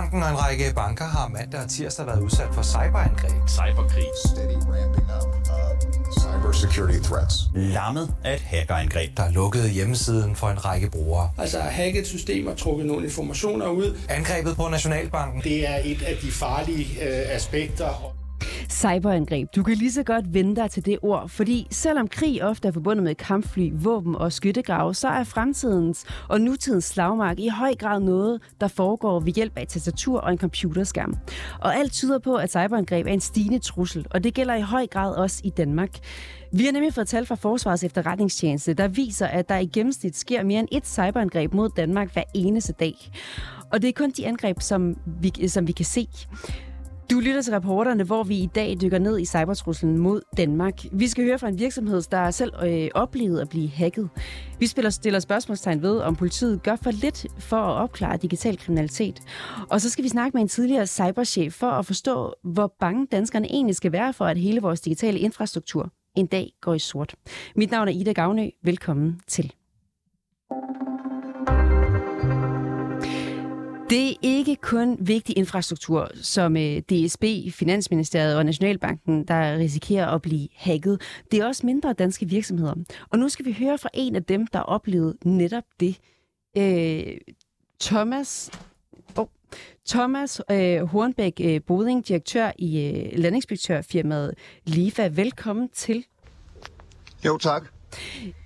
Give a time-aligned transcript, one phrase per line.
[0.00, 3.48] Nationalbanken og en række banker har mandag og tirsdag været udsat for cyberangreb.
[3.48, 4.06] Cyberkrig.
[4.26, 5.50] steady ramping up of
[6.20, 7.34] cybersecurity threats.
[7.54, 9.16] Lammet af et hackerangreb.
[9.16, 11.30] Der lukkede hjemmesiden for en række brugere.
[11.38, 13.98] Altså at hacke et system og trukket nogle informationer ud.
[14.08, 15.42] Angrebet på Nationalbanken.
[15.42, 18.09] Det er et af de farlige øh, aspekter.
[18.80, 19.48] Cyberangreb.
[19.56, 22.72] Du kan lige så godt vende dig til det ord, fordi selvom krig ofte er
[22.72, 28.00] forbundet med kampfly, våben og skyttegrave, så er fremtidens og nutidens slagmark i høj grad
[28.00, 31.14] noget, der foregår ved hjælp af et tastatur og en computerskærm.
[31.60, 34.86] Og alt tyder på, at cyberangreb er en stigende trussel, og det gælder i høj
[34.86, 35.90] grad også i Danmark.
[36.52, 40.42] Vi har nemlig fået tal fra Forsvarets efterretningstjeneste, der viser, at der i gennemsnit sker
[40.42, 42.94] mere end et cyberangreb mod Danmark hver eneste dag.
[43.72, 46.08] Og det er kun de angreb, som vi, som vi kan se.
[47.10, 50.74] Du lytter til reporterne, hvor vi i dag dykker ned i cybertruslen mod Danmark.
[50.92, 54.10] Vi skal høre fra en virksomhed, der selv øh, oplevede at blive hacket.
[54.58, 59.20] Vi spiller, stiller spørgsmålstegn ved, om politiet gør for lidt for at opklare digital kriminalitet.
[59.70, 63.46] Og så skal vi snakke med en tidligere cyberchef for at forstå, hvor bange danskerne
[63.46, 67.14] egentlig skal være for, at hele vores digitale infrastruktur en dag går i sort.
[67.56, 68.48] Mit navn er Ida Gavnø.
[68.62, 69.52] Velkommen til.
[73.90, 80.22] Det er ikke kun vigtig infrastruktur, som øh, DSB, Finansministeriet og Nationalbanken, der risikerer at
[80.22, 81.00] blive hacket.
[81.30, 82.74] Det er også mindre danske virksomheder.
[83.10, 85.96] Og nu skal vi høre fra en af dem, der oplevede netop det.
[86.56, 87.16] Øh,
[87.80, 88.50] Thomas
[89.16, 89.26] oh,
[89.88, 94.34] Thomas øh, Hornbæk øh, Boding, direktør i øh, landinspektørfirmaet
[94.66, 95.08] LIFA.
[95.08, 96.04] Velkommen til.
[97.24, 97.79] Jo, tak.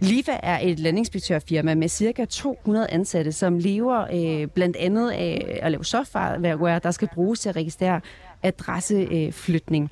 [0.01, 5.71] LIFA er et landinspektørfirma med cirka 200 ansatte, som lever øh, blandt andet af at
[5.71, 8.01] lave software, der skal bruges til at registrere
[8.43, 9.91] adresseflytning.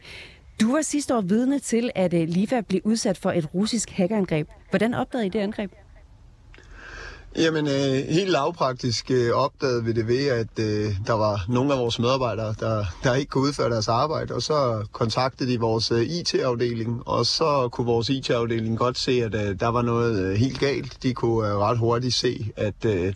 [0.60, 4.48] Du var sidste år vidne til, at øh, LIFA blev udsat for et russisk hackerangreb.
[4.70, 5.72] Hvordan opdagede I det angreb?
[7.36, 11.78] Jamen, øh, helt lavpraktisk øh, opdagede vi det ved, at øh, der var nogle af
[11.78, 16.02] vores medarbejdere, der, der ikke kunne udføre deres arbejde, og så kontaktede de vores øh,
[16.02, 20.60] IT-afdeling, og så kunne vores IT-afdeling godt se, at øh, der var noget øh, helt
[20.60, 21.02] galt.
[21.02, 23.14] De kunne øh, ret hurtigt se, at, øh,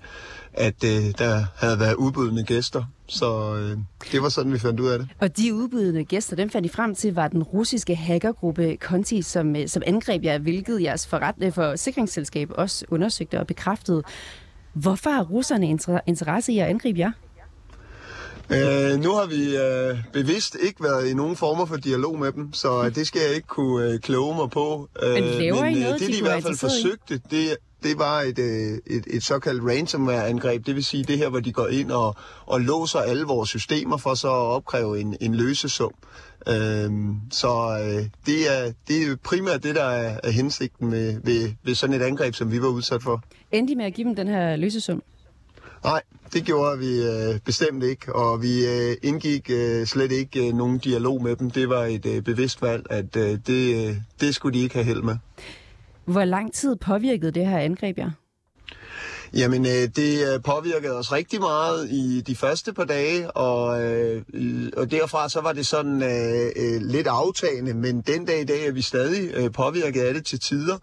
[0.53, 3.78] at øh, der havde været ubudne gæster, så øh,
[4.12, 5.09] det var sådan, vi fandt ud af det.
[5.21, 9.55] Og de udbydende gæster, dem fandt I frem til, var den russiske hackergruppe Conti, som,
[9.67, 14.03] som angreb jer, hvilket jeres forret, forsikringsselskab også undersøgte og bekræftede.
[14.72, 17.12] Hvorfor har russerne interesse i at angribe jer?
[18.50, 22.53] Øh, nu har vi øh, bevidst ikke været i nogen former for dialog med dem,
[22.53, 24.88] så det skal jeg ikke kunne øh, kloge mig på.
[25.03, 27.98] Øh, men laver men, I noget, det, de, de i hvert fald forsøgte, det, det
[27.98, 28.38] var et,
[28.87, 30.66] et, et såkaldt ransomware-angreb.
[30.66, 32.16] Det vil sige det her, hvor de går ind og,
[32.47, 35.92] og låser alle vores systemer for så at opkræve en, en løsesum.
[36.48, 41.53] Øhm, så øh, det, er, det er primært det, der er, er hensigten med, ved,
[41.64, 43.22] ved sådan et angreb, som vi var udsat for.
[43.53, 45.03] Endte med at give dem den her løsesum?
[45.84, 50.54] Nej, det gjorde vi øh, bestemt ikke, og vi øh, indgik øh, slet ikke øh,
[50.54, 51.50] nogen dialog med dem.
[51.50, 54.84] Det var et øh, bevidst valg, at øh, det, øh, det skulle de ikke have
[54.84, 55.16] held med.
[56.06, 58.11] Hvor lang tid påvirkede det her angreb jer?
[59.34, 64.22] Jamen, øh, det øh, påvirkede os rigtig meget i de første par dage, og, øh,
[64.77, 68.72] og derfra så var det sådan uh, lidt aftagende, men den dag i dag er
[68.72, 70.78] vi stadig påvirket af det til tider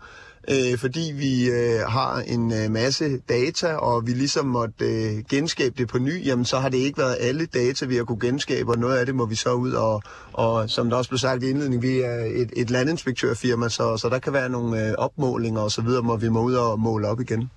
[0.47, 5.75] øh, fordi vi øh, har en øh, masse data, og vi ligesom måtte øh, genskabe
[5.77, 8.71] det på ny, jamen så har det ikke været alle data, vi har kunne genskabe,
[8.71, 10.01] og noget af det må vi så ud og,
[10.33, 14.09] og som der også blev sagt i indledningen, vi er et, et landinspektørfirma, så, så
[14.09, 17.07] der kan være nogle øh, opmålinger og så videre, hvor vi må ud og måle
[17.07, 17.49] op igen.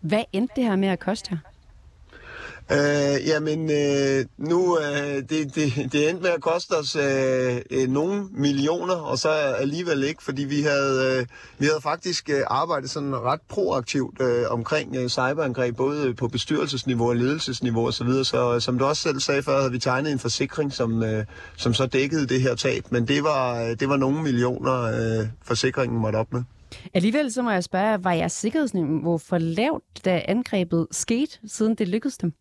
[0.00, 1.49] Hvad endte det her med at koste her?
[2.72, 7.88] Øh, jamen, øh, nu øh, det, det, det endte med at koste os øh, øh,
[7.88, 11.26] nogle millioner, og så alligevel ikke, fordi vi havde, øh,
[11.58, 17.08] vi havde faktisk øh, arbejdet sådan ret proaktivt øh, omkring øh, cyberangreb, både på bestyrelsesniveau
[17.08, 18.24] og ledelsesniveau osv., så, videre.
[18.24, 21.24] så øh, som du også selv sagde før, havde vi tegnet en forsikring, som, øh,
[21.56, 25.26] som så dækkede det her tab, men det var, øh, det var nogle millioner, øh,
[25.42, 26.42] forsikringen måtte op med.
[26.94, 31.88] Alligevel så må jeg spørge, var jeres sikkerhedsniveau for lavt, da angrebet skete, siden det
[31.88, 32.32] lykkedes dem?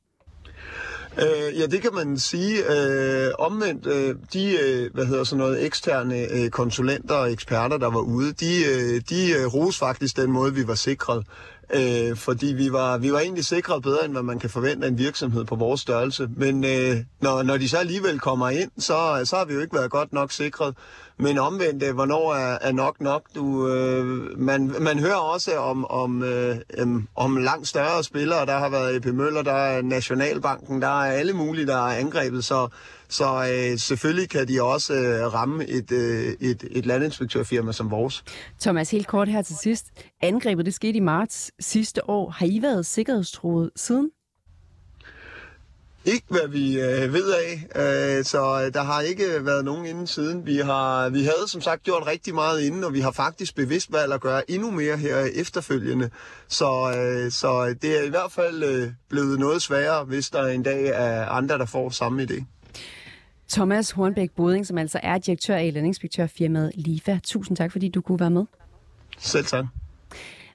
[1.21, 2.57] Øh, ja, det kan man sige.
[2.75, 7.89] Øh, omvendt, øh, de øh, hvad hedder sådan noget, eksterne øh, konsulenter og eksperter, der
[7.89, 11.25] var ude, de, øh, de øh, ros faktisk den måde, vi var sikret.
[11.73, 14.89] Øh, fordi vi var, vi var egentlig sikret bedre, end hvad man kan forvente af
[14.91, 16.29] en virksomhed på vores størrelse.
[16.35, 19.75] Men øh, når, når de så alligevel kommer ind, så, så har vi jo ikke
[19.75, 20.75] været godt nok sikret.
[21.17, 23.21] Men omvendt, øh, hvornår er, er nok nok?
[23.35, 24.05] Du, øh,
[24.39, 28.45] man, man hører også om, om, øh, øhm, om langt større spillere.
[28.45, 32.45] Der har været EP Møller, der er Nationalbanken, der er alle mulige, der er angrebet.
[32.45, 32.67] Så,
[33.09, 38.23] så øh, selvfølgelig kan de også øh, ramme et, øh, et, et landinspektørfirma som vores.
[38.59, 39.85] Thomas, helt kort her til sidst.
[40.21, 42.29] Angrebet det skete i marts sidste år.
[42.29, 44.09] Har I været sikkerhedstroet siden?
[46.05, 50.07] ikke, hvad vi øh, ved af, øh, så øh, der har ikke været nogen inden
[50.07, 50.45] siden.
[50.45, 53.91] Vi, har, vi havde som sagt gjort rigtig meget inden, og vi har faktisk bevidst
[53.91, 56.09] valgt at gøre endnu mere her efterfølgende.
[56.47, 60.63] Så, øh, så det er i hvert fald øh, blevet noget sværere, hvis der en
[60.63, 62.58] dag er andre, der får samme idé.
[63.49, 67.19] Thomas Hornbæk Boding, som altså er direktør i lønningsspektørfirmaet LIFA.
[67.23, 68.45] Tusind tak, fordi du kunne være med.
[69.17, 69.65] Selv tak.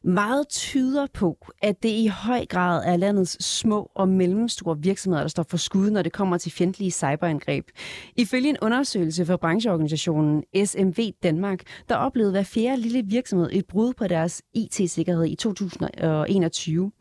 [0.06, 5.28] Meget tyder på, at det i høj grad er landets små og mellemstore virksomheder, der
[5.28, 7.68] står for skud, når det kommer til fjendtlige cyberangreb.
[8.16, 13.92] Ifølge en undersøgelse fra brancheorganisationen SMV Danmark, der oplevede hver fjerde lille virksomhed et brud
[13.92, 16.92] på deres IT-sikkerhed i 2021.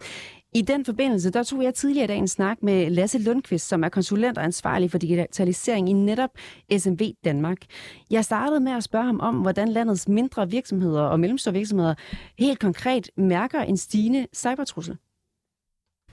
[0.56, 3.84] I den forbindelse, der tog jeg tidligere i dag en snak med Lasse Lundqvist, som
[3.84, 6.30] er konsulent og ansvarlig for digitalisering i netop
[6.78, 7.58] SMV Danmark.
[8.12, 11.94] Jeg startede med at spørge ham om, hvordan landets mindre virksomheder og mellemstore virksomheder
[12.40, 14.98] helt konkret mærker en stigende cybertrussel.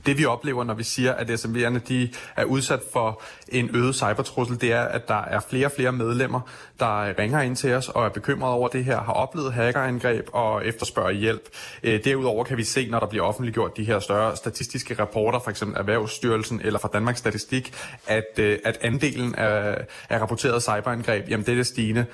[0.07, 4.61] Det vi oplever, når vi siger, at SMV'erne de er udsat for en øget cybertrussel,
[4.61, 6.41] det er, at der er flere og flere medlemmer,
[6.81, 10.67] der ringer ind til os og er bekymrede over det her, har oplevet hackerangreb og
[10.67, 11.49] efterspørger hjælp.
[11.83, 15.51] Øh, derudover kan vi se, når der bliver offentliggjort de her større statistiske rapporter, for
[15.51, 17.75] eksempel Erhvervsstyrelsen eller fra Danmarks Statistik,
[18.07, 19.77] at, øh, at andelen af,
[20.09, 22.07] af rapporterede cyberangreb, jamen det er det stigende.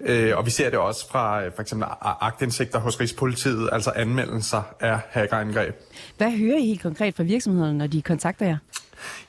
[0.00, 4.62] Øh, og vi ser det også fra øh, for eksempel agtindsigter hos Rigspolitiet, altså anmeldelser
[4.80, 5.74] af hackerangreb.
[6.16, 8.56] Hvad hører I helt konkret fra virksomhederne, når de kontakter jer?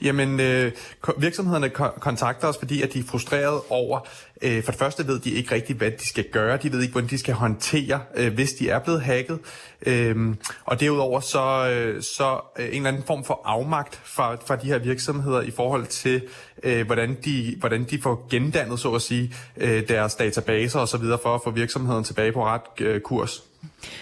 [0.01, 0.71] Jamen, øh,
[1.18, 1.69] virksomhederne
[2.00, 4.00] kontakter os, fordi at de er frustrerede over,
[4.42, 6.57] øh, for det første ved de ikke rigtigt, hvad de skal gøre.
[6.57, 9.39] De ved ikke, hvordan de skal håndtere, øh, hvis de er blevet hacket.
[9.86, 10.36] Øh,
[10.66, 14.68] og derudover så, øh, så øh, en eller anden form for afmagt fra, fra de
[14.68, 16.21] her virksomheder i forhold til,
[16.63, 21.04] øh, hvordan, de, hvordan de får gendannet, så at sige, øh, deres databaser osv.
[21.24, 23.49] for at få virksomheden tilbage på ret øh, kurs.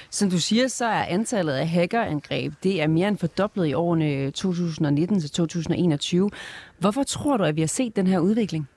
[0.10, 4.32] Som du siger, så er antallet af hackerangreb, det er mere end fordoblet i årene
[4.32, 6.30] 2019 til 2021.
[6.80, 8.68] Hvorfor tror du, at vi har set den her udvikling?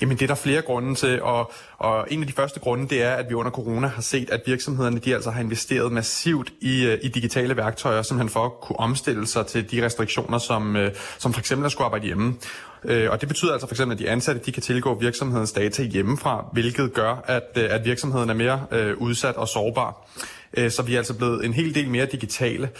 [0.00, 3.02] Jamen det er der flere grunde til, og, og en af de første grunde, det
[3.02, 6.86] er, at vi under corona har set, at virksomhederne de altså har investeret massivt i,
[6.86, 10.94] øh, i digitale værktøjer, simpelthen for at kunne omstille sig til de restriktioner, som, øh,
[11.18, 12.34] som for eksempel at skulle arbejde hjemme.
[12.86, 15.82] Øh, og det betyder altså for eksempel, at de ansatte de kan tilgå virksomhedens data
[15.82, 20.08] hjemmefra, hvilket gør, at, øh, at virksomheden er mere øh, udsat og sårbar.
[20.56, 22.70] Øh, så vi er altså blevet en hel del mere digitale.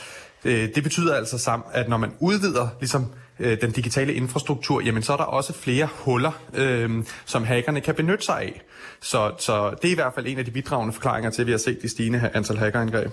[0.44, 3.06] Øh, det betyder altså sammen, at når man udvider ligesom,
[3.40, 7.94] øh, den digitale infrastruktur, jamen så er der også flere huller, øh, som hackerne kan
[7.94, 8.62] benytte sig af.
[9.00, 11.52] Så, så det er i hvert fald en af de bidragende forklaringer til, at vi
[11.52, 13.10] har set de stigende antal hackerangreb.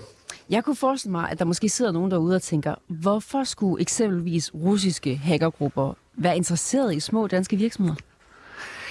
[0.50, 4.54] Jeg kunne forestille mig, at der måske sidder nogen derude og tænker, hvorfor skulle eksempelvis
[4.54, 7.96] russiske hackergrupper være interesseret i små danske virksomheder?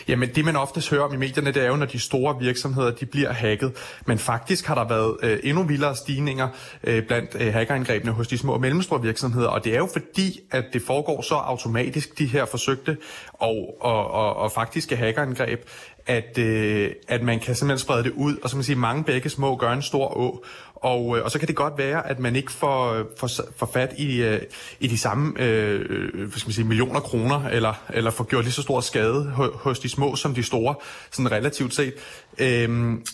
[0.07, 2.91] Jamen det man oftest hører om i medierne, det er jo, når de store virksomheder
[2.91, 3.71] de bliver hacket.
[4.05, 6.47] Men faktisk har der været øh, endnu vildere stigninger
[6.83, 9.47] øh, blandt øh, hackerangrebene hos de små og mellemstore virksomheder.
[9.47, 12.97] Og det er jo fordi, at det foregår så automatisk, de her forsøgte
[13.33, 15.59] og, og, og, og faktiske hackerangreb,
[16.05, 19.29] at, øh, at man kan simpelthen sprede det ud, og så man sige, mange begge
[19.29, 20.43] små gør en stor å,
[20.75, 23.69] og, øh, og så kan det godt være, at man ikke får, øh, får, får
[23.73, 24.41] fat i, øh,
[24.79, 28.53] i de samme øh, hvad skal man sige, millioner kroner, eller, eller får gjort lige
[28.53, 30.75] så stor skade hos de små som de store,
[31.11, 31.93] sådan relativt set.
[32.37, 32.69] Øh,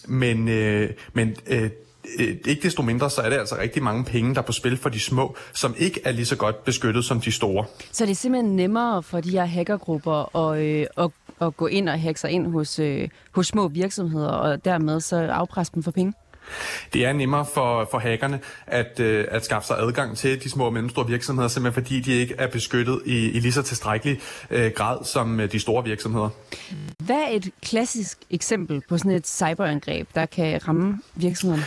[0.08, 1.70] men øh, men øh,
[2.18, 4.90] ikke desto mindre, så er det altså rigtig mange penge, der er på spil for
[4.90, 7.66] de små, som ikke er lige så godt beskyttet som de store.
[7.92, 11.12] Så det er simpelthen nemmere for de her hackergrupper at, øh, at,
[11.42, 15.16] at gå ind og hacke sig ind hos, øh, hos små virksomheder, og dermed så
[15.16, 16.14] afpresse dem for penge?
[16.94, 20.66] Det er nemmere for, for hackerne at, øh, at skaffe sig adgang til de små
[20.66, 24.72] og mellemstore virksomheder, simpelthen fordi de ikke er beskyttet i, i lige så tilstrækkelig øh,
[24.76, 26.30] grad som øh, de store virksomheder.
[27.00, 31.64] Hvad er et klassisk eksempel på sådan et cyberangreb, der kan ramme virksomheden?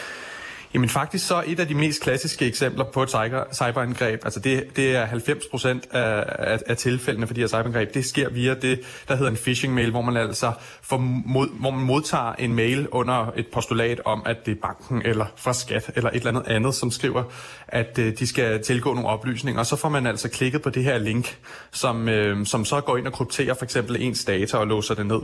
[0.75, 4.77] Jamen faktisk så et af de mest klassiske eksempler på et cyber, cyberangreb, altså det,
[4.77, 8.55] det er 90 procent af, af, af tilfældene for de her cyberangreb, det sker via
[8.55, 10.53] det, der hedder en phishing mail, hvor man altså
[10.83, 15.03] får mod, hvor man modtager en mail under et postulat om, at det er banken
[15.05, 17.25] eller fra skat eller et eller andet andet, som skriver,
[17.69, 20.85] at øh, de skal tilgå nogle oplysninger, og så får man altså klikket på det
[20.85, 21.39] her link,
[21.71, 25.07] som, øh, som så går ind og krypterer for eksempel ens data og låser det
[25.07, 25.21] ned.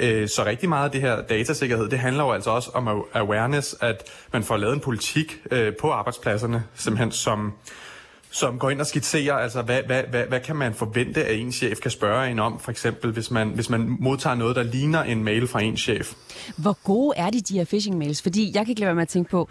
[0.00, 3.76] Øh, så rigtig meget af det her datasikkerhed, det handler jo altså også om awareness,
[3.80, 4.02] at
[4.32, 7.52] man får lavet en politik øh, på arbejdspladserne, simpelthen som
[8.30, 11.52] som går ind og skitserer, altså hvad, hvad, hvad, hvad kan man forvente, at en
[11.52, 15.02] chef kan spørge en om, for eksempel hvis man, hvis man modtager noget, der ligner
[15.02, 16.14] en mail fra en chef.
[16.56, 18.22] Hvor gode er de, de her phishing mails?
[18.22, 19.48] Fordi jeg kan ikke lade være med at tænke på,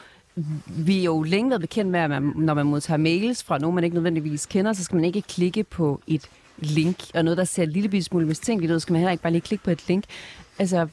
[0.68, 3.76] vi er jo længe været bekendt med, at man, når man modtager mails fra nogen,
[3.76, 7.44] man ikke nødvendigvis kender, så skal man ikke klikke på et link, og noget, der
[7.44, 9.88] ser en lille smule mistænkeligt ud, skal man heller ikke bare lige klikke på et
[9.88, 10.04] link.
[10.60, 10.88] Altså,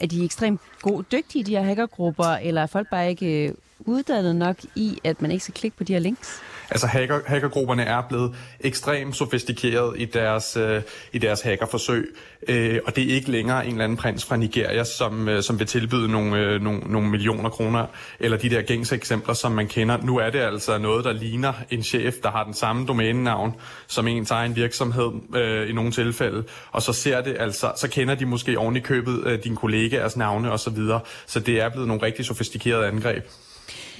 [0.00, 4.36] er de ekstremt gode, dygtige, de her hackergrupper, eller er folk bare ikke øh, uddannet
[4.36, 6.40] nok i, at man ikke skal klikke på de her links?
[6.70, 10.82] Altså hacker, hackergrupperne er blevet ekstremt sofistikeret i deres, øh,
[11.12, 12.14] i deres hackerforsøg,
[12.48, 15.58] øh, og det er ikke længere en eller anden prins fra Nigeria, som, øh, som
[15.58, 17.86] vil tilbyde nogle, øh, nogle, nogle millioner kroner,
[18.20, 19.96] eller de der gængse eksempler, som man kender.
[20.02, 23.54] Nu er det altså noget, der ligner en chef, der har den samme domænenavn
[23.86, 28.14] som ens egen virksomhed øh, i nogle tilfælde, og så ser det altså, så kender
[28.14, 31.00] de måske oven i købet øh, dine kollegaers navne osv., så, videre.
[31.26, 33.24] så det er blevet nogle rigtig sofistikerede angreb.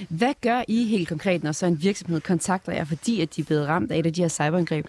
[0.09, 3.45] Hvad gør I helt konkret, når så en virksomhed kontakter jer, fordi at de er
[3.45, 4.85] blevet ramt af et af de her cyberangreb?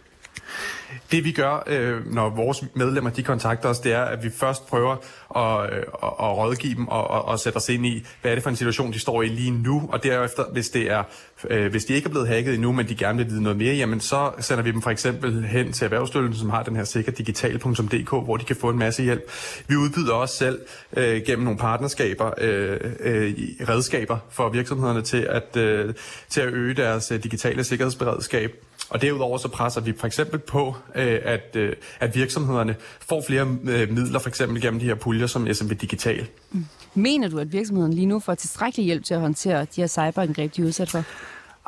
[1.12, 4.66] Det vi gør, øh, når vores medlemmer de kontakter os, det er, at vi først
[4.66, 4.96] prøver
[5.36, 8.34] at, øh, at, at rådgive dem og, og, og sætte os ind i, hvad er
[8.34, 11.02] det for en situation, de står i lige nu, og derefter, hvis, det er,
[11.50, 13.74] øh, hvis de ikke er blevet hacket endnu, men de gerne vil vide noget mere,
[13.74, 18.10] jamen så sender vi dem for eksempel hen til Erhvervsstyrelsen, som har den her sikkerdigital.dk,
[18.10, 19.30] hvor de kan få en masse hjælp.
[19.68, 20.60] Vi udbyder også selv
[20.96, 23.34] øh, gennem nogle partnerskaber øh, øh,
[23.68, 25.94] redskaber for virksomhederne til at, øh,
[26.28, 28.64] til at øge deres øh, digitale sikkerhedsberedskab.
[28.90, 33.58] Og derudover så presser vi for eksempel på, øh, at, øh, at virksomhederne får flere
[33.64, 36.26] øh, midler, for eksempel gennem de her puljer som SMB Digital.
[36.50, 36.66] Mm.
[36.94, 40.56] Mener du, at virksomheden lige nu får tilstrækkelig hjælp til at håndtere de her cyberangreb,
[40.56, 41.04] de er udsat for?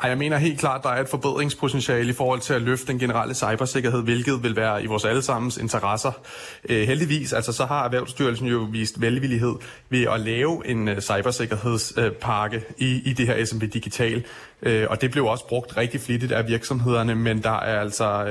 [0.01, 2.87] Ej, jeg mener helt klart, at der er et forbedringspotentiale i forhold til at løfte
[2.87, 6.11] den generelle cybersikkerhed, hvilket vil være i vores allesammens interesser.
[6.69, 9.55] Øh, heldigvis, altså så har Erhvervsstyrelsen jo vist velvillighed
[9.89, 14.23] ved at lave en øh, cybersikkerhedspakke i, i det her SMB Digital.
[14.61, 18.23] Uh, og det blev også brugt rigtig flittigt af virksomhederne, men der er altså,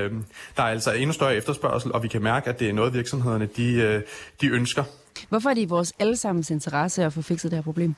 [0.57, 3.49] der er altså endnu større efterspørgsel, og vi kan mærke, at det er noget, virksomhederne
[3.57, 4.02] de,
[4.40, 4.85] de ønsker.
[5.28, 7.95] Hvorfor er det i vores allesammens interesse at få fikset det her problem?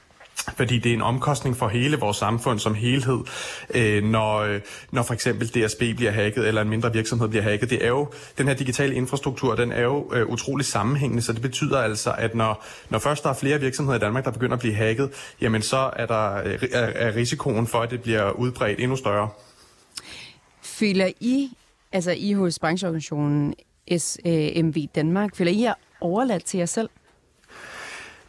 [0.56, 3.18] Fordi det er en omkostning for hele vores samfund som helhed,
[3.74, 4.60] øh, når, øh,
[4.90, 7.70] når for eksempel DSB bliver hacket, eller en mindre virksomhed bliver hacket.
[7.70, 11.42] Det er jo, den her digitale infrastruktur, den er jo øh, utrolig sammenhængende, så det
[11.42, 14.60] betyder altså, at når, når først der er flere virksomheder i Danmark, der begynder at
[14.60, 15.10] blive hacket,
[15.40, 19.28] jamen så er, der, øh, er, er risikoen for, at det bliver udbredt endnu større.
[20.62, 21.50] Føler I,
[21.92, 23.54] altså I hos brancheorganisationen
[23.98, 26.88] SMV øh, Danmark, føler I jer overladt til jer selv?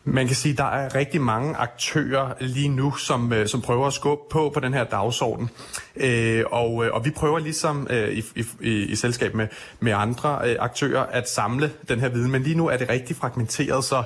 [0.08, 3.88] Man kan sige, at der er rigtig mange aktører lige nu, som, øh, som prøver
[3.88, 5.50] at skubbe på på den her dagsorden.
[5.96, 8.24] Øh, og, øh, og vi prøver ligesom øh, i,
[8.62, 9.48] i, i selskab med,
[9.80, 12.32] med andre øh, aktører at samle den her viden.
[12.32, 14.04] Men lige nu er det rigtig fragmenteret, så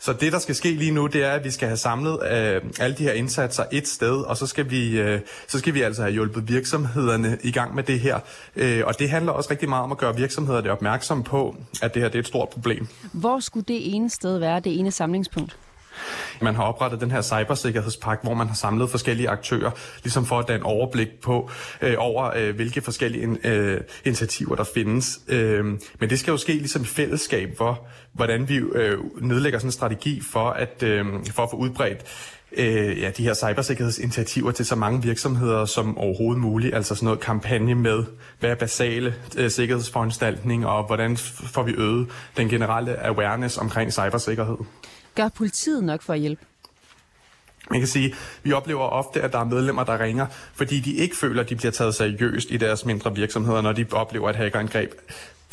[0.00, 2.62] så det, der skal ske lige nu, det er, at vi skal have samlet øh,
[2.80, 6.02] alle de her indsatser et sted, og så skal vi, øh, så skal vi altså
[6.02, 8.18] have hjulpet virksomhederne i gang med det her.
[8.56, 12.02] Øh, og det handler også rigtig meget om at gøre virksomhederne opmærksom på, at det
[12.02, 12.86] her det er et stort problem.
[13.12, 15.56] Hvor skulle det ene sted være, det ene samlingspunkt?
[16.40, 19.70] Man har oprettet den her cybersikkerhedspakke, hvor man har samlet forskellige aktører,
[20.02, 21.50] ligesom for at danne overblik på
[21.82, 25.20] øh, over, øh, hvilke forskellige øh, initiativer der findes.
[25.28, 25.64] Øh,
[25.98, 29.72] men det skal jo ske ligesom i fællesskab, hvor, hvordan vi øh, nedlægger sådan en
[29.72, 32.04] strategi for at, øh, for at få udbredt
[32.52, 36.74] øh, ja, de her cybersikkerhedsinitiativer til så mange virksomheder som overhovedet muligt.
[36.74, 38.04] Altså sådan noget kampagne med,
[38.40, 44.56] hvad er basale øh, sikkerhedsforanstaltninger, og hvordan får vi øget den generelle awareness omkring cybersikkerhed.
[45.14, 46.44] Gør politiet nok for at hjælpe?
[47.70, 51.16] Man kan sige, vi oplever ofte, at der er medlemmer, der ringer, fordi de ikke
[51.16, 54.92] føler, at de bliver taget seriøst i deres mindre virksomheder, når de oplever et hackerangreb.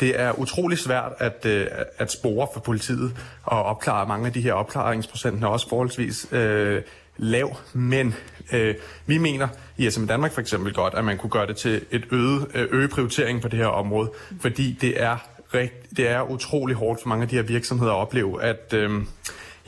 [0.00, 1.66] Det er utrolig svært at, øh,
[1.98, 6.82] at spore for politiet og opklare mange af de her opklaringsprocenten er også forholdsvis øh,
[7.16, 8.14] lav, men
[8.52, 8.74] øh,
[9.06, 12.04] vi mener i SM Danmark for eksempel godt, at man kunne gøre det til et
[12.10, 14.10] øget, øh, øge prioritering på det her område,
[14.40, 15.16] fordi det er
[15.54, 18.90] rigt, det er utrolig hårdt for mange af de her virksomheder at opleve, at øh,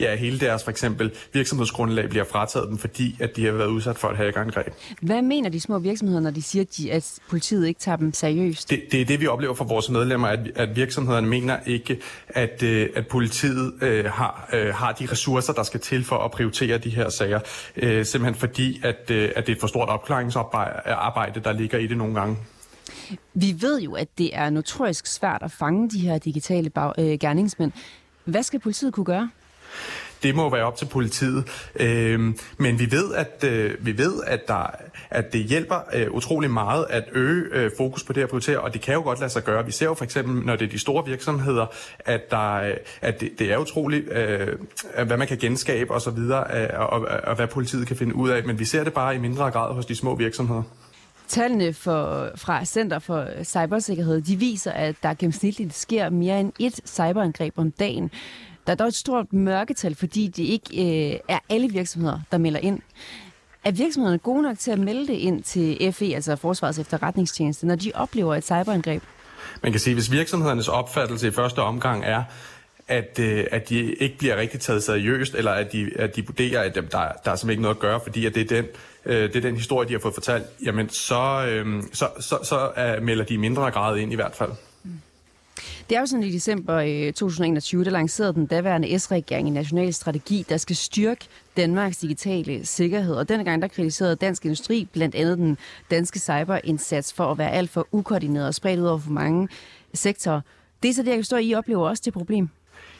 [0.01, 3.97] ja, hele deres for eksempel virksomhedsgrundlag bliver frataget dem, fordi at de har været udsat
[3.97, 4.73] for et hackerangreb.
[5.01, 8.13] Hvad mener de små virksomheder, når de siger, at, de, at politiet ikke tager dem
[8.13, 8.69] seriøst?
[8.69, 12.63] Det, det er det, vi oplever fra vores medlemmer, at, at virksomhederne mener ikke, at,
[12.63, 16.77] øh, at politiet øh, har, øh, har de ressourcer, der skal til for at prioritere
[16.77, 17.39] de her sager.
[17.75, 21.87] Øh, simpelthen fordi, at, øh, at det er et for stort opklaringsarbejde, der ligger i
[21.87, 22.37] det nogle gange.
[23.33, 27.19] Vi ved jo, at det er notorisk svært at fange de her digitale bag, øh,
[27.19, 27.71] gerningsmænd.
[28.25, 29.29] Hvad skal politiet kunne gøre?
[30.23, 31.43] Det må være op til politiet.
[31.75, 32.19] Øh,
[32.57, 34.65] men vi ved, at øh, vi ved, at der
[35.11, 38.73] at det hjælper øh, utrolig meget at øge øh, fokus på det her prioritere, og
[38.73, 39.65] det kan jo godt lade sig gøre.
[39.65, 41.65] Vi ser jo for eksempel, når det er de store virksomheder,
[41.99, 44.47] at der øh, at det, det er utroligt, øh,
[45.05, 48.29] hvad man kan genskabe osv., og, øh, og, og, og hvad politiet kan finde ud
[48.29, 48.43] af.
[48.43, 50.63] Men vi ser det bare i mindre grad hos de små virksomheder.
[51.27, 56.79] Tallene for, fra Center for Cybersikkerhed, de viser, at der gennemsnitligt sker mere end et
[56.85, 58.11] cyberangreb om dagen.
[58.67, 62.59] Der er dog et stort mørketal, fordi det ikke øh, er alle virksomheder, der melder
[62.59, 62.79] ind.
[63.63, 67.75] Er virksomhederne gode nok til at melde det ind til FE, altså Forsvarets efterretningstjeneste, når
[67.75, 69.03] de oplever et cyberangreb?
[69.63, 72.23] Man kan sige, hvis virksomhedernes opfattelse i første omgang er,
[72.87, 76.61] at, øh, at de ikke bliver rigtig taget seriøst, eller at de, at de vurderer,
[76.61, 78.65] at der, der er simpelthen ikke noget at gøre, fordi at det er den
[79.05, 82.95] øh, det er den historie, de har fået fortalt, jamen så, øh, så, så, så
[82.97, 84.51] uh, melder de i mindre grad ind i hvert fald.
[85.89, 89.93] Det er jo sådan i december øh, 2021, der lancerede den daværende S-regering en national
[89.93, 91.25] strategi, der skal styrke
[91.57, 93.15] Danmarks digitale sikkerhed.
[93.15, 95.57] Og denne gang der kritiserede Dansk Industri blandt andet den
[95.91, 99.47] danske cyberindsats for at være alt for ukoordineret og spredt ud over for mange
[99.93, 100.41] sektorer.
[100.83, 102.49] Det er så det, jeg kan stå I oplever også det problem.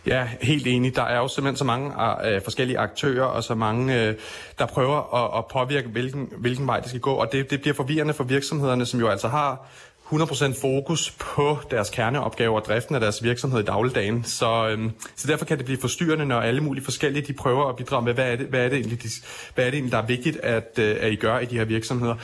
[0.05, 0.95] Ja, helt enig.
[0.95, 4.15] Der er jo simpelthen så mange uh, forskellige aktører og så mange, uh,
[4.59, 7.11] der prøver at, at påvirke, hvilken, hvilken vej det skal gå.
[7.11, 9.67] Og det, det bliver forvirrende for virksomhederne, som jo altså har
[10.11, 14.23] 100% fokus på deres kerneopgaver og driften af deres virksomhed i dagligdagen.
[14.23, 17.75] Så, øhm, så derfor kan det blive forstyrrende, når alle mulige forskellige de prøver at
[17.75, 19.09] bidrage med, hvad er det, hvad er det, egentlig, de,
[19.55, 21.65] hvad er det egentlig, der er vigtigt, at, øh, at I gør i de her
[21.65, 22.15] virksomheder.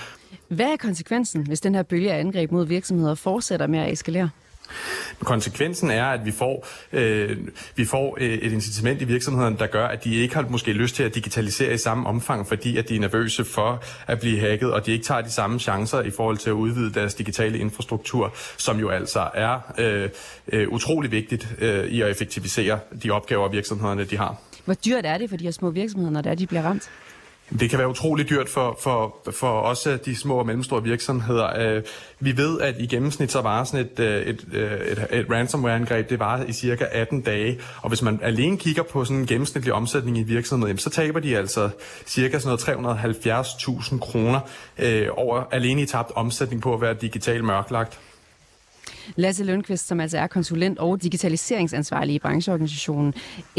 [0.48, 4.29] Hvad er konsekvensen, hvis den her bølge af angreb mod virksomheder fortsætter med at eskalere?
[5.19, 7.38] Konsekvensen er, at vi får, øh,
[7.75, 10.95] vi får øh, et incitament i virksomhederne, der gør, at de ikke har måske lyst
[10.95, 14.74] til at digitalisere i samme omfang, fordi at de er nervøse for at blive hacket,
[14.74, 18.33] og de ikke tager de samme chancer i forhold til at udvide deres digitale infrastruktur,
[18.57, 20.09] som jo altså er øh,
[20.53, 24.36] øh, utrolig vigtigt øh, i at effektivisere de opgaver, virksomhederne de har.
[24.65, 26.89] Hvor dyrt er det for de her små virksomheder, når det er, de bliver ramt?
[27.59, 31.75] Det kan være utrolig dyrt for, for, for også de små og mellemstore virksomheder.
[31.75, 31.83] Øh,
[32.19, 36.09] vi ved, at i gennemsnit så var sådan et, øh, et, øh, et, et ransomware-angreb,
[36.09, 37.59] det var i cirka 18 dage.
[37.81, 41.37] Og hvis man alene kigger på sådan en gennemsnitlig omsætning i virksomheden, så taber de
[41.37, 41.69] altså
[42.05, 44.39] cirka sådan noget 370.000 kroner
[44.77, 47.99] øh, over alene i tabt omsætning på at være digital mørklagt.
[49.15, 53.13] Lasse Lundqvist, som altså er konsulent og digitaliseringsansvarlig i brancheorganisationen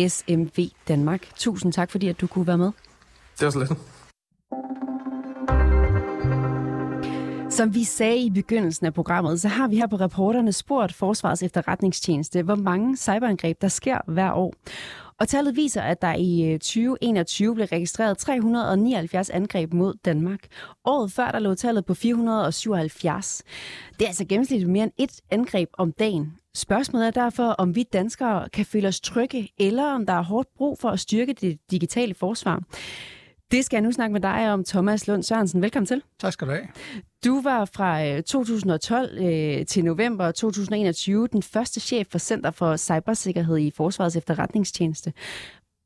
[0.08, 1.20] SMV Danmark.
[1.36, 2.70] Tusind tak, fordi at du kunne være med.
[3.38, 3.70] Det var så lidt.
[7.52, 11.42] Som vi sagde i begyndelsen af programmet, så har vi her på reporterne spurgt Forsvarets
[11.42, 14.54] efterretningstjeneste, hvor mange cyberangreb der sker hver år.
[15.20, 20.40] Og tallet viser, at der i øh, 2021 blev registreret 379 angreb mod Danmark.
[20.84, 23.42] Året før der lå tallet på 477.
[23.98, 26.32] Det er altså gennemsnitligt mere end et angreb om dagen.
[26.54, 30.48] Spørgsmålet er derfor, om vi danskere kan føle os trygge, eller om der er hårdt
[30.56, 32.62] brug for at styrke det digitale forsvar.
[33.50, 35.62] Det skal jeg nu snakke med dig om, Thomas Lund Sørensen.
[35.62, 36.02] Velkommen til.
[36.20, 36.66] Tak skal du have.
[37.24, 43.58] Du var fra 2012 øh, til november 2021 den første chef for Center for Cybersikkerhed
[43.58, 45.12] i Forsvarets efterretningstjeneste.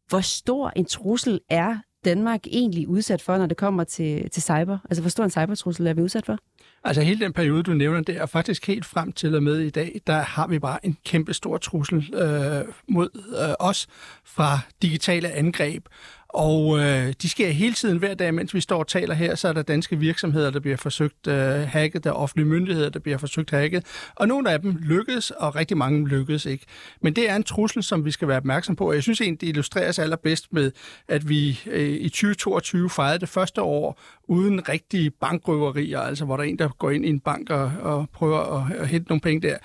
[0.09, 4.79] Hvor stor en trussel er Danmark egentlig udsat for, når det kommer til, til cyber?
[4.85, 6.39] Altså, hvor stor en cybertrussel er vi udsat for?
[6.85, 9.71] Altså hele den periode, du nævner, det er faktisk helt frem til og med i
[9.71, 13.09] dag, der har vi bare en kæmpe stor trussel øh, mod
[13.43, 13.87] øh, os
[14.25, 15.87] fra digitale angreb.
[16.35, 19.49] Og øh, de sker hele tiden hver dag, mens vi står og taler her, så
[19.49, 23.19] er der danske virksomheder, der bliver forsøgt øh, hacket, der er offentlige myndigheder, der bliver
[23.19, 23.87] forsøgt hacket.
[24.15, 26.67] Og nogle af dem lykkes, og rigtig mange lykkes ikke.
[27.01, 29.41] Men det er en trussel, som vi skal være opmærksom på, og jeg synes egentlig,
[29.41, 30.73] det illustreres allerbedst med,
[31.09, 36.45] at vi øh, i 2022 fejrede det første år uden rigtige bankrøverier, altså hvor der
[36.45, 39.21] er en, der går ind i en bank og, og prøver at, at hente nogle
[39.21, 39.57] penge der.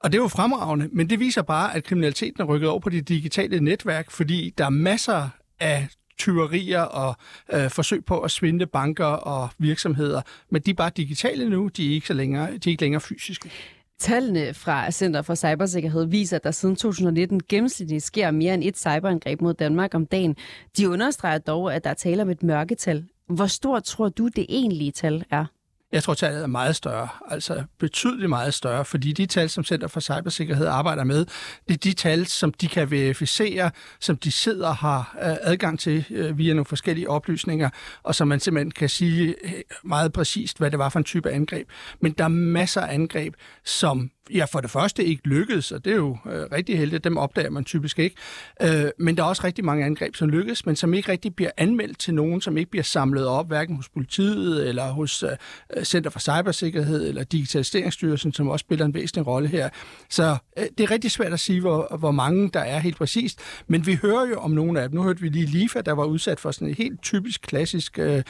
[0.00, 2.90] Og det er jo fremragende, men det viser bare, at kriminaliteten er rykket over på
[2.90, 5.28] det digitale netværk, fordi der er masser
[5.60, 7.16] af tyverier og
[7.52, 10.22] øh, forsøg på at svinde banker og virksomheder.
[10.50, 13.00] Men de er bare digitale nu, de er ikke, så længere, de er ikke længere
[13.00, 13.50] fysiske.
[13.98, 18.78] Tallene fra Center for Cybersikkerhed viser, at der siden 2019 gennemsnitligt sker mere end et
[18.78, 20.36] cyberangreb mod Danmark om dagen.
[20.76, 23.04] De understreger dog, at der taler om et mørketal.
[23.26, 25.44] Hvor stort tror du, det egentlige tal er?
[25.92, 29.88] Jeg tror, tallet er meget større, altså betydeligt meget større, fordi de tal, som Center
[29.88, 31.26] for Cybersikkerhed arbejder med,
[31.68, 35.80] det er de tal, som de kan verificere, som de sidder og har øh, adgang
[35.80, 37.70] til øh, via nogle forskellige oplysninger,
[38.02, 39.52] og som man simpelthen kan sige øh,
[39.84, 41.68] meget præcist, hvad det var for en type angreb.
[42.00, 45.90] Men der er masser af angreb, som ja, for det første ikke lykkedes, og det
[45.92, 48.16] er jo øh, rigtig heldigt, dem opdager man typisk ikke.
[48.62, 51.50] Øh, men der er også rigtig mange angreb, som lykkes, men som ikke rigtig bliver
[51.56, 56.10] anmeldt til nogen, som ikke bliver samlet op, hverken hos politiet eller hos øh, Center
[56.10, 59.68] for Cybersikkerhed eller Digitaliseringsstyrelsen, som også spiller en væsentlig rolle her.
[60.08, 63.40] Så øh, det er rigtig svært at sige, hvor, hvor mange der er helt præcist,
[63.66, 64.96] men vi hører jo om nogle af dem.
[64.96, 68.16] Nu hørte vi lige Lifa, der var udsat for sådan et helt typisk klassisk øh,
[68.16, 68.22] øh,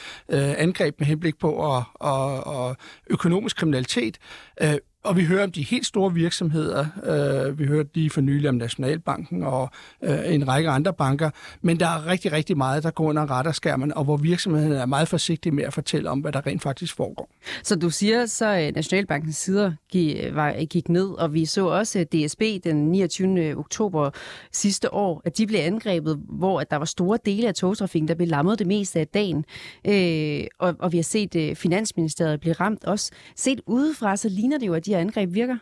[0.57, 2.75] angreb med henblik på at, og, og
[3.09, 4.17] økonomisk kriminalitet.
[4.61, 6.85] Øh, og vi hører om de helt store virksomheder.
[7.03, 9.69] Øh, vi hørte lige for nylig om Nationalbanken og
[10.03, 11.29] øh, en række andre banker.
[11.61, 15.07] Men der er rigtig, rigtig meget, der går under retterskærmen, og hvor virksomheden er meget
[15.07, 17.29] forsigtige med at fortælle om, hvad der rent faktisk foregår.
[17.63, 21.65] Så du siger, så øh, Nationalbankens sider gik, øh, var, gik ned, og vi så
[21.65, 23.57] også DSB den 29.
[23.57, 24.09] oktober
[24.51, 28.15] sidste år, at de blev angrebet, hvor at der var store dele af togtrafikken, der
[28.15, 29.45] blev lammet det meste af dagen.
[29.87, 33.11] Øh, og, og vi har set øh, Finansministeriet blive ramt også.
[33.35, 35.57] Set udefra, så ligner det jo, at de her angreb virker?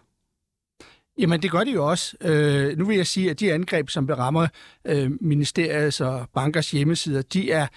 [1.18, 2.18] Jamen, det gør de jo også.
[2.22, 4.48] Øh, nu vil jeg sige, at de angreb, som berammer
[4.86, 7.68] øh, ministeriets og bankers hjemmesider, de er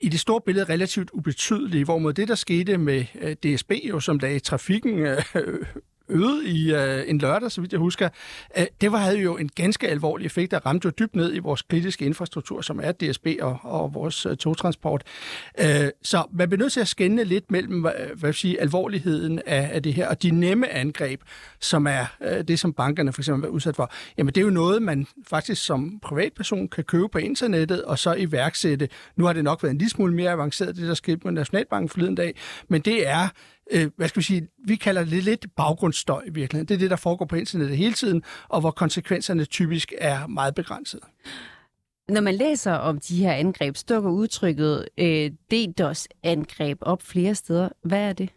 [0.00, 4.18] i det store billede relativt ubetydelige, hvorimod det, der skete med øh, DSB, jo, som
[4.18, 5.22] lagde trafikken øh,
[6.08, 8.08] øget i øh, en lørdag, så vidt jeg husker,
[8.58, 11.38] øh, det var, havde jo en ganske alvorlig effekt, der ramte jo dybt ned i
[11.38, 15.02] vores kritiske infrastruktur, som er DSB og, og vores øh, togtransport.
[15.60, 18.60] Øh, så man bliver nødt til at skænde lidt mellem hvad, øh, hvad vil sige,
[18.60, 21.20] alvorligheden af, af det her, og de nemme angreb,
[21.60, 23.92] som er øh, det, som bankerne for eksempel er udsat for.
[24.18, 28.14] Jamen det er jo noget, man faktisk som privatperson kan købe på internettet, og så
[28.14, 28.88] iværksætte.
[29.16, 31.88] Nu har det nok været en lille smule mere avanceret, det der skete med Nationalbanken
[31.88, 32.34] forleden dag,
[32.68, 33.28] men det er
[33.70, 36.68] øh, hvad skal vi sige, vi kalder det lidt baggrundsstøj i virkeligheden.
[36.68, 40.54] Det er det, der foregår på internettet hele tiden, og hvor konsekvenserne typisk er meget
[40.54, 41.02] begrænsede.
[42.08, 47.68] Når man læser om de her angreb, dukker udtrykket øh, DDoS-angreb op flere steder.
[47.84, 48.30] Hvad er det?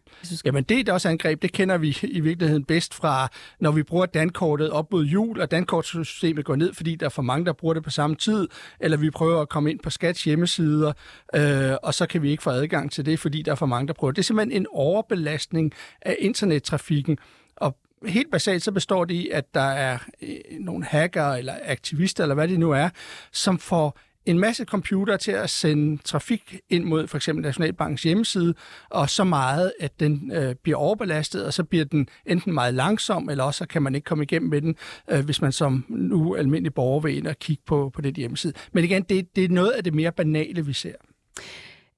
[0.46, 3.28] Jamen DDoS-angreb, det kender vi i virkeligheden bedst fra,
[3.60, 7.22] når vi bruger dankortet op mod jul, og dankortsystemet går ned, fordi der er for
[7.22, 8.48] mange, der bruger det på samme tid,
[8.80, 10.94] eller vi prøver at komme ind på Skats hjemmesider,
[11.36, 13.88] øh, og så kan vi ikke få adgang til det, fordi der er for mange,
[13.88, 14.16] der prøver det.
[14.16, 17.18] Det er simpelthen en overbelastning af internettrafikken,
[17.56, 22.24] og helt basalt så består det i, at der er øh, nogle hacker eller aktivister,
[22.24, 22.90] eller hvad det nu er,
[23.32, 28.54] som får en masse computer til at sende trafik ind mod for eksempel Nationalbankens hjemmeside,
[28.90, 33.30] og så meget, at den øh, bliver overbelastet, og så bliver den enten meget langsom,
[33.30, 34.76] eller også kan man ikke komme igennem med den,
[35.10, 38.54] øh, hvis man som nu almindelig borger vil ind og kigge på, på det hjemmeside.
[38.74, 40.94] Men igen, det, det er noget af det mere banale, vi ser.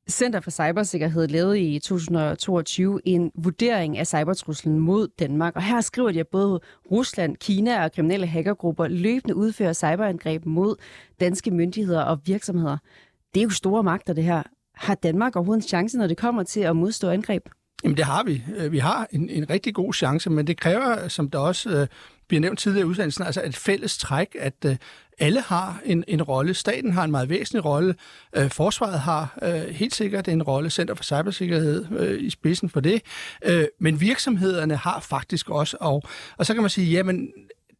[0.09, 6.11] Center for Cybersikkerhed lavede i 2022 en vurdering af cybertruslen mod Danmark, og her skriver
[6.11, 6.59] de, at både
[6.91, 10.75] Rusland, Kina og kriminelle hackergrupper løbende udfører cyberangreb mod
[11.19, 12.77] danske myndigheder og virksomheder.
[13.33, 14.43] Det er jo store magter, det her.
[14.75, 17.49] Har Danmark overhovedet en chance, når det kommer til at modstå angreb?
[17.83, 18.43] Jamen det har vi.
[18.57, 21.87] Øh, vi har en, en rigtig god chance, men det kræver, som der også øh,
[22.27, 24.75] bliver nævnt tidligere i udsendelsen, altså et fælles træk, at øh,
[25.19, 26.53] alle har en, en rolle.
[26.53, 27.95] Staten har en meget væsentlig rolle.
[28.35, 30.69] Øh, forsvaret har øh, helt sikkert en rolle.
[30.69, 33.01] Center for Cybersikkerhed øh, i spidsen for det.
[33.45, 35.77] Øh, men virksomhederne har faktisk også.
[35.79, 36.03] Og,
[36.37, 37.29] og så kan man sige, jamen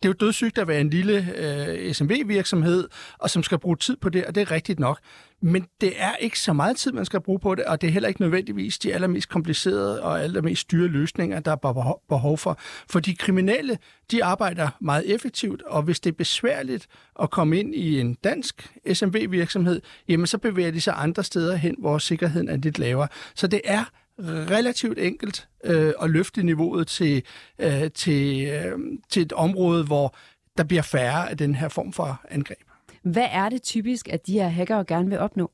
[0.03, 3.97] det er jo dødssygt at være en lille øh, SMV-virksomhed, og som skal bruge tid
[3.97, 4.99] på det, og det er rigtigt nok.
[5.41, 7.91] Men det er ikke så meget tid, man skal bruge på det, og det er
[7.91, 12.59] heller ikke nødvendigvis de allermest komplicerede og allermest dyre løsninger, der er behov for.
[12.89, 13.77] For de kriminelle,
[14.11, 16.87] de arbejder meget effektivt, og hvis det er besværligt
[17.21, 21.75] at komme ind i en dansk SMV-virksomhed, jamen så bevæger de sig andre steder hen,
[21.79, 23.07] hvor sikkerheden er lidt lavere.
[23.35, 23.83] Så det er
[24.25, 27.23] relativt enkelt øh, at løfte niveauet til,
[27.59, 28.79] øh, til, øh,
[29.09, 30.15] til et område, hvor
[30.57, 32.59] der bliver færre af den her form for angreb.
[33.01, 35.51] Hvad er det typisk, at de her hackere gerne vil opnå?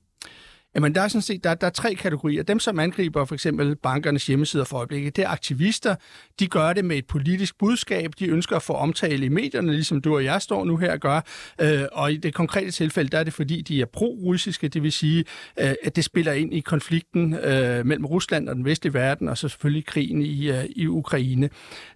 [0.76, 2.44] Jamen, der er sådan set der, der er tre kategorier.
[2.44, 5.96] Dem, som angriber for eksempel bankernes hjemmesider for øjeblikket, det er aktivister.
[6.40, 8.12] De gør det med et politisk budskab.
[8.20, 11.00] De ønsker at få omtale i medierne, ligesom du og jeg står nu her og
[11.00, 11.22] gør.
[11.62, 14.68] Øh, og i det konkrete tilfælde, der er det fordi, de er pro-russiske.
[14.68, 15.26] Det vil sige,
[15.60, 19.38] øh, at det spiller ind i konflikten øh, mellem Rusland og den vestlige verden, og
[19.38, 21.50] så selvfølgelig krigen i, øh, i Ukraine.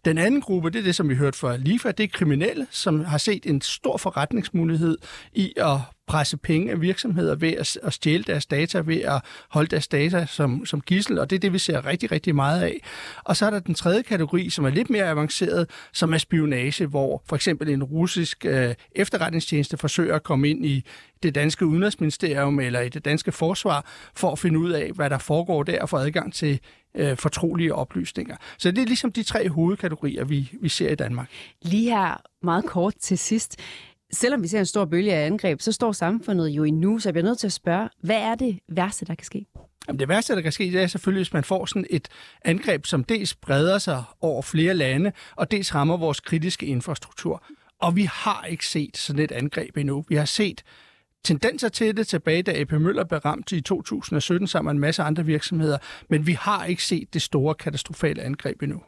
[0.06, 3.06] Den anden gruppe, det er det, som vi hørte fra Lifa, det er kriminelle, som
[3.06, 4.98] har set en stor forretningsmulighed
[5.34, 5.78] i at
[6.10, 10.26] presse penge af virksomheder ved at, at stjæle deres data, ved at holde deres data
[10.26, 12.82] som, som gissel, og det er det, vi ser rigtig, rigtig meget af.
[13.24, 16.86] Og så er der den tredje kategori, som er lidt mere avanceret, som er spionage,
[16.86, 20.86] hvor for eksempel en russisk øh, efterretningstjeneste forsøger at komme ind i
[21.24, 25.18] det danske udenrigsministerium eller i det danske forsvar, for at finde ud af, hvad der
[25.18, 26.60] foregår der, og få adgang til
[26.96, 28.36] øh, fortrolige oplysninger.
[28.58, 31.30] Så det er ligesom de tre hovedkategorier, vi, vi ser i Danmark.
[31.62, 33.60] Lige her meget kort til sidst
[34.12, 37.14] selvom vi ser en stor bølge af angreb, så står samfundet jo endnu, så jeg
[37.14, 39.46] bliver nødt til at spørge, hvad er det værste, der kan ske?
[39.88, 42.08] Jamen det værste, der kan ske, det er selvfølgelig, hvis man får sådan et
[42.46, 47.44] angreb, som dels breder sig over flere lande, og dels rammer vores kritiske infrastruktur.
[47.80, 50.06] Og vi har ikke set sådan et angreb endnu.
[50.08, 50.64] Vi har set
[51.24, 55.04] tendenser til det tilbage, da AP Møller blev ramt i 2017 sammen med en masse
[55.04, 55.78] andre virksomheder,
[56.10, 58.82] men vi har ikke set det store katastrofale angreb endnu.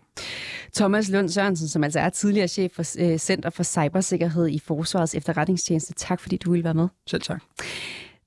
[0.75, 5.15] Thomas Lund Sørensen, som altså er tidligere chef for øh, Center for Cybersikkerhed i Forsvarets
[5.15, 5.93] efterretningstjeneste.
[5.93, 6.87] Tak fordi du ville være med.
[7.07, 7.41] Selv tak.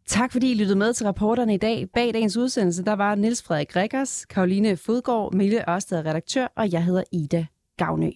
[0.07, 1.89] Tak fordi I lyttede med til rapporterne i dag.
[1.95, 6.85] Bag dagens udsendelse, der var Niels Frederik Rikkers, Karoline Fodgaard, Mille Ørsted redaktør, og jeg
[6.85, 7.47] hedder Ida
[7.79, 8.11] Gavnø.